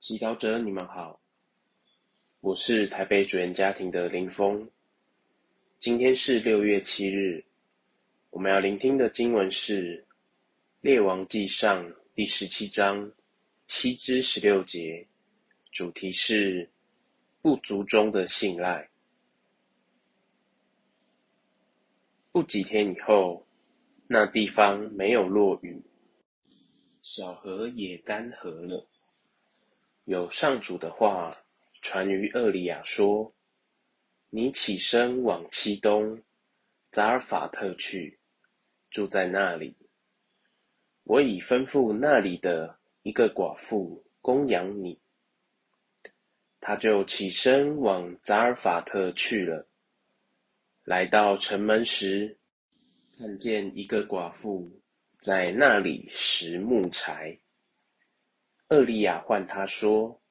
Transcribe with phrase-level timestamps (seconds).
[0.00, 1.20] 祈祷者，你们好，
[2.40, 4.70] 我是台北主言家庭的林峰。
[5.78, 7.44] 今天是六月七日，
[8.30, 9.98] 我们要聆听的经文是
[10.80, 13.12] 《列王纪上》第十七章
[13.66, 15.06] 七至十六节，
[15.70, 16.70] 主题是
[17.42, 18.88] 不足中的信赖。
[22.32, 23.46] 不几天以后，
[24.06, 25.82] 那地方没有落雨，
[27.02, 28.86] 小河也干涸了。
[30.10, 31.38] 有上主的话
[31.82, 33.32] 传于厄里亚说
[34.28, 36.24] ：“你起身往西东，
[36.90, 38.18] 扎尔法特去，
[38.90, 39.76] 住在那里。
[41.04, 44.98] 我已吩咐那里的一个寡妇供养你。”
[46.58, 49.68] 他就起身往扎尔法特去了。
[50.82, 52.36] 来到城门时，
[53.16, 54.82] 看见一个寡妇
[55.20, 57.38] 在那里拾木柴。
[58.70, 60.22] 厄利亚唤他说：“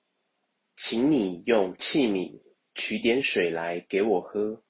[0.77, 2.41] 请你用器皿
[2.73, 4.63] 取点水来给我喝。”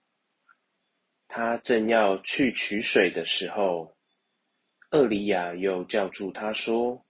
[1.30, 3.96] 他正要去取水的时候，
[4.90, 7.06] 厄利亚又叫住他说：“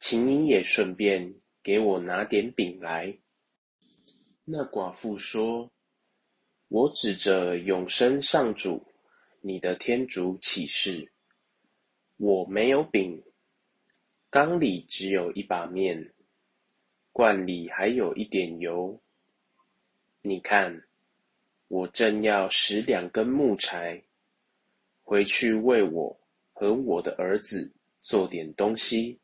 [0.00, 3.18] 请你也顺便给我拿点饼来。”
[4.44, 5.70] 那寡妇说
[6.68, 8.86] ：“我指着永生上主，
[9.42, 11.12] 你的天主起誓，
[12.16, 13.22] 我没有饼。”
[14.32, 16.10] 缸里只有一把面，
[17.12, 18.98] 罐里还有一点油。
[20.22, 20.88] 你看，
[21.68, 24.02] 我正要拾两根木柴，
[25.02, 26.18] 回去为我
[26.54, 29.20] 和我的儿子做点东西，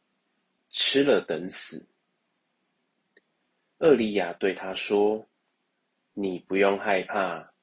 [0.68, 1.88] 吃了等死。
[3.78, 5.26] 厄里亚对他说
[6.12, 7.54] ：“你不用害怕，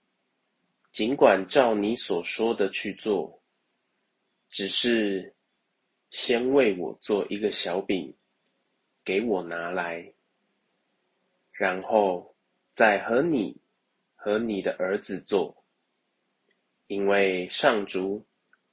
[0.91, 3.39] 尽管照你所说的去做，
[4.49, 5.31] 只是……”
[6.09, 8.15] 先为我做一个小饼，
[9.03, 10.13] 给我拿来，
[11.51, 12.35] 然后
[12.71, 13.61] 再和你
[14.15, 15.63] 和你的儿子做，
[16.87, 18.25] 因为上主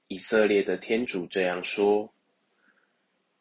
[0.06, 2.14] 以色列的天主这样说：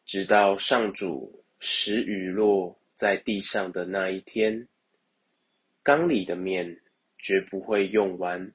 [0.04, 4.68] 直到上主使雨落在地上的那一天，
[5.82, 6.82] 缸里的面
[7.18, 8.52] 绝不会用完，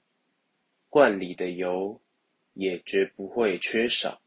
[0.89, 2.01] 罐里的油
[2.53, 4.21] 也绝不会缺少。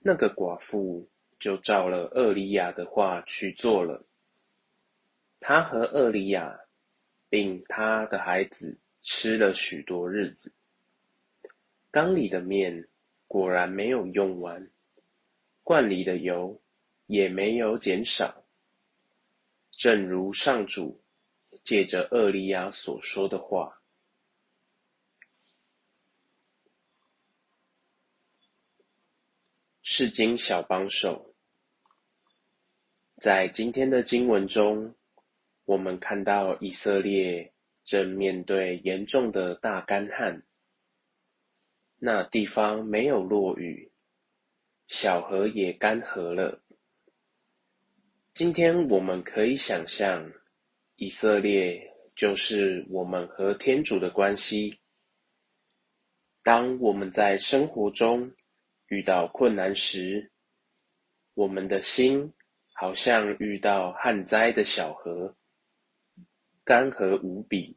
[0.00, 4.04] 那个寡妇就照了厄里亚的话去做了。
[5.40, 6.60] 她和厄里亚，
[7.28, 10.52] 并她的孩子吃了许多日子。
[11.90, 12.88] 缸里的面
[13.26, 14.70] 果然没有用完，
[15.62, 16.60] 罐里的油
[17.06, 18.44] 也没有减少，
[19.70, 21.02] 正如上主
[21.64, 23.77] 借着厄里亚所说的话。
[29.98, 31.34] 释经小帮手，
[33.20, 34.94] 在今天的经文中，
[35.64, 40.44] 我们看到以色列正面对严重的大干旱，
[41.96, 43.90] 那地方没有落雨，
[44.86, 46.62] 小河也干涸了。
[48.34, 50.30] 今天我们可以想象，
[50.94, 54.78] 以色列就是我们和天主的关系。
[56.44, 58.32] 当我们在生活中，
[58.88, 60.30] 遇到困难时，
[61.34, 62.32] 我们的心
[62.72, 65.36] 好像遇到旱灾的小河，
[66.64, 67.76] 干涸无比。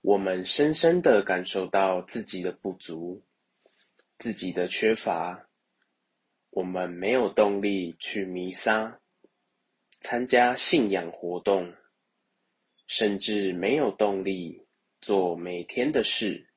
[0.00, 3.24] 我们深深的感受到自己的不足，
[4.18, 5.48] 自己的缺乏。
[6.50, 9.00] 我们没有动力去弥撒，
[10.00, 11.74] 参加信仰活动，
[12.86, 14.64] 甚至没有动力
[15.00, 16.48] 做每天的事。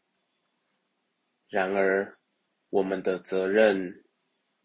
[1.47, 2.16] 然而，
[2.69, 4.03] 我们的责任、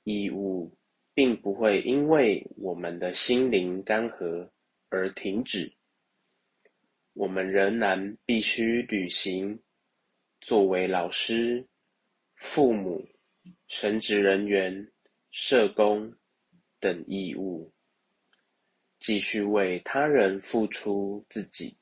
[0.05, 0.77] 义务，
[1.15, 4.51] 并不会因为我们的心灵干涸
[4.89, 5.75] 而停止。
[7.12, 9.62] 我们仍然必须履行
[10.41, 11.69] 作为老师、
[12.35, 13.07] 父母、
[13.69, 14.91] 神职人员、
[15.31, 16.15] 社工
[16.81, 17.73] 等义务，
[18.99, 21.76] 继续为他人付出自己。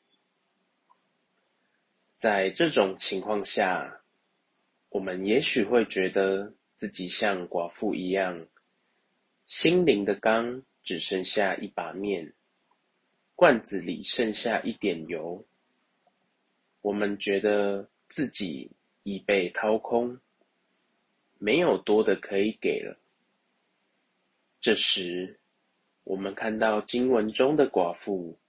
[2.17, 4.00] 在这种情况下，
[4.91, 8.49] 我们也许会觉得自己像寡妇一样，
[9.47, 12.35] 心灵的缸只剩下一把面，
[13.37, 15.47] 罐子里剩下一点油。
[16.81, 18.73] 我们觉得自己
[19.05, 20.19] 已被掏空，
[21.39, 22.99] 没有多的可以给了。
[24.61, 25.39] 这时，
[26.03, 28.41] 我们看到经文中的寡妇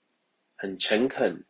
[0.55, 1.45] 很诚恳，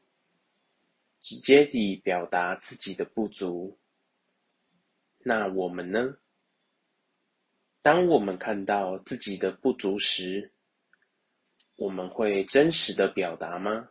[1.22, 3.78] 直接地表达自己的不足。
[5.24, 6.18] 那我们呢？
[7.84, 10.52] 当我们看到自己的不足时，
[11.76, 13.90] 我们会真实的表达吗？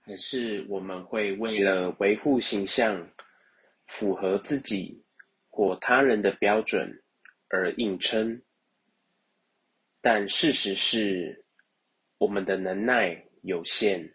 [0.00, 3.10] 还是我们会为了维护形象，
[3.86, 5.04] 符合自己
[5.48, 7.02] 或他人的标准
[7.48, 8.42] 而硬撑？
[10.00, 11.46] 但事实是，
[12.18, 14.14] 我们的能耐有限，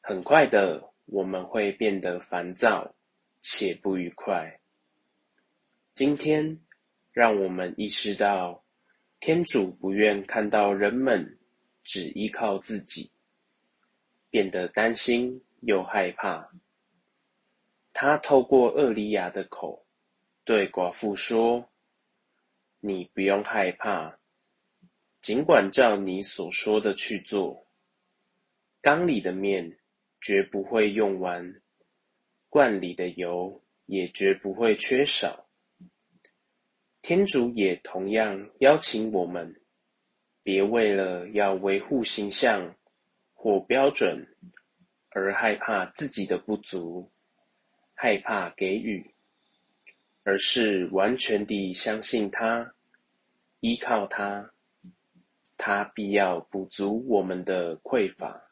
[0.00, 2.94] 很快的我们会变得烦躁
[3.40, 4.60] 且不愉快。
[5.94, 6.60] 今天，
[7.12, 8.64] 让我们意识到，
[9.20, 11.38] 天主不愿看到人们
[11.82, 13.10] 只依靠自己，
[14.30, 16.50] 变得担心又害怕。
[17.92, 19.86] 他透过厄里亚的口，
[20.44, 21.68] 对寡妇说
[22.78, 24.18] ：“你不用害怕。”
[25.20, 27.66] 尽管照你所说的去做，
[28.80, 29.80] 缸里的面
[30.20, 31.60] 绝不会用完，
[32.48, 35.46] 罐里的油也绝不会缺少。
[37.02, 39.60] 天主也同样邀请我们，
[40.42, 42.74] 别为了要维护形象
[43.34, 44.26] 或标准
[45.10, 47.10] 而害怕自己的不足，
[47.94, 49.14] 害怕给予，
[50.22, 52.74] 而是完全地相信他，
[53.60, 54.52] 依靠他。
[55.56, 58.47] 他必要补足我们的匮乏。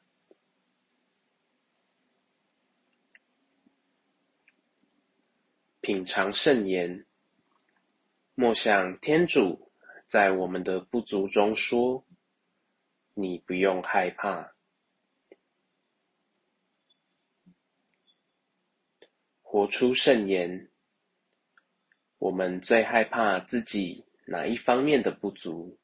[5.86, 7.06] 品尝圣言，
[8.34, 9.70] 莫想天主
[10.08, 12.04] 在我们的不足中说
[13.14, 14.56] ：“你不用害怕。”
[19.42, 20.72] 活出圣言，
[22.18, 25.78] 我们最害怕自己哪一方面的不足？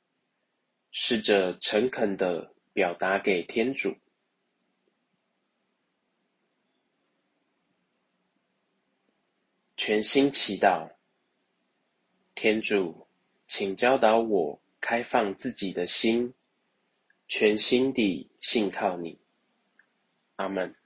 [0.90, 3.96] 试着诚恳地表达给天主。
[9.84, 10.92] 全心祈祷，
[12.36, 13.08] 天主，
[13.48, 16.32] 请教导我开放自己的心，
[17.26, 19.18] 全心地信靠你。
[20.36, 20.76] 阿门。